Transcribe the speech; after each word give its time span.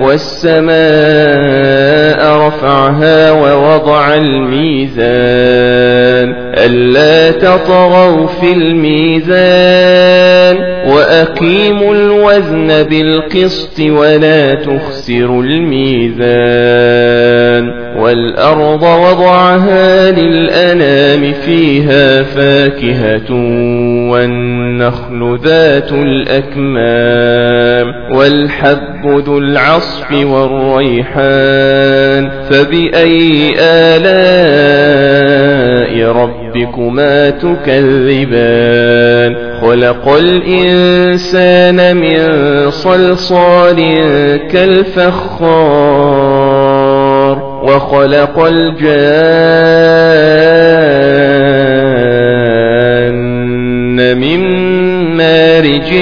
والسماء 0.00 0.70
رفعها 2.46 3.30
ووضع 3.30 4.14
الميزان. 4.14 5.00
ألا 6.54 7.30
تطغوا 7.30 8.26
في 8.26 8.52
الميزان. 8.52 10.56
وأقيموا 11.10 11.94
الوزن 11.94 12.82
بالقسط 12.82 13.80
ولا 13.80 14.54
تخسروا 14.54 15.42
الميزان 15.42 16.20
والأرض 17.98 18.82
وضعها 18.82 20.10
للأنام 20.10 21.32
فيها 21.32 22.22
فاكهة 22.22 23.32
والنخل 24.10 25.38
ذات 25.44 25.92
الأكمام 25.92 27.86
والحب 28.16 29.06
ذو 29.06 29.38
العصف 29.38 30.12
والريحان 30.12 31.20
فبأي 32.50 33.54
ربكما 36.04 37.30
تكذبان. 37.30 39.00
خلق 39.60 40.08
الإنسان 40.08 41.96
من 41.96 42.16
صلصال 42.70 43.76
كالفخار 44.52 45.60
وخلق 47.62 48.44
الجان 48.44 48.88
من 54.18 54.40
مارج 55.16 55.92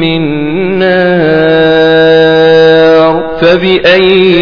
من 0.00 0.22
نار. 0.78 2.02
فبأي 3.40 4.41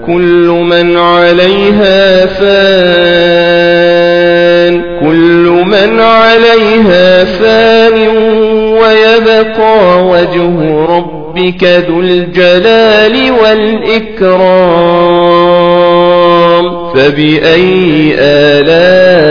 كل 0.06 0.47
من 0.47 0.97
عليها 0.97 2.25
فان. 2.25 2.51
كل 5.00 5.63
من 5.66 6.00
عليها 6.00 7.24
فان. 7.24 8.07
ويبقى 8.81 10.06
وجه 10.06 10.85
ربك 10.85 11.63
ذو 11.63 12.00
الجلال 12.01 13.31
والإكرام. 13.44 15.22
فبأي 16.94 18.16
آلاء 18.19 19.31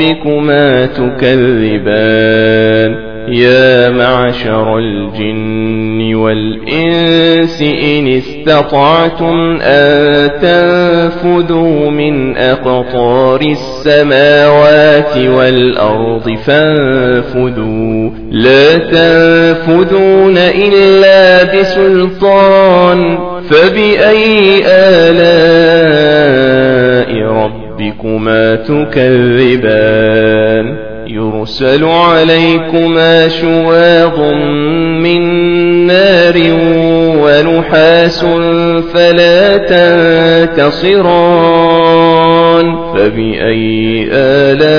ربكما 0.00 0.86
تكذبان 0.86 1.90
يا 3.28 3.90
معشر 3.90 4.78
الجن 4.78 6.14
والإنس 6.14 7.62
إن 7.62 8.08
استطعتم 8.08 9.58
أن 9.62 10.30
تنفذوا 10.42 11.90
من 11.90 12.36
أقطار 12.36 13.40
السماوات 13.40 15.16
والأرض 15.16 16.36
فانفذوا. 16.46 18.10
لا 18.30 18.76
تنفذون 18.76 20.38
إلا 20.38 21.42
بسلطان. 21.42 23.18
فبأي 23.50 24.62
آلاء 24.66 26.10
ربكما 27.80 28.54
تكذبان. 28.54 29.70
يرسل 31.06 31.84
عليكما 31.84 33.28
شواظ 33.28 34.20
من 35.02 35.20
نار 35.86 36.34
ونحاس 37.22 38.24
فلا 38.94 39.56
تنتصران. 39.56 40.96
فبأي 42.96 44.08
آلاء 44.12 44.70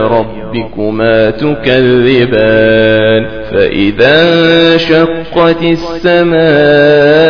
ربكما 0.00 1.30
تكذبان. 1.30 3.26
فإذا 3.52 4.22
انشقت 4.22 5.62
السماء 5.62 7.29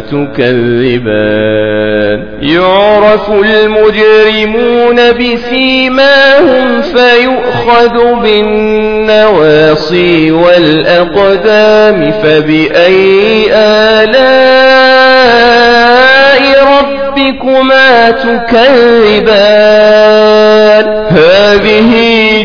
تكذبان. 0.00 1.78
يعرف 2.42 3.30
المجرمون 3.30 5.12
بسيماهم 5.12 6.82
فيؤخذ 6.82 8.14
بالنواصي 8.22 10.30
والأقدام 10.30 12.12
فبأي 12.22 13.46
آلاء 13.54 14.38
ربكما 16.64 18.10
تكذبان؟ 18.10 19.78
هذه 21.10 21.92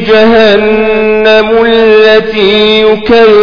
جهنم 0.07 1.65
التي 1.65 2.81
يكذب 2.81 3.42